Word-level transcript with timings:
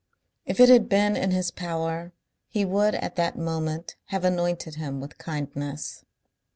If 0.47 0.59
it 0.59 0.67
had 0.69 0.89
been 0.89 1.15
in 1.15 1.29
his 1.29 1.51
power, 1.51 2.11
he 2.47 2.65
would 2.65 2.95
at 2.95 3.17
that 3.17 3.37
moment 3.37 3.97
have 4.05 4.23
anointed 4.25 4.73
him 4.73 4.99
with 4.99 5.19
kindness. 5.19 6.03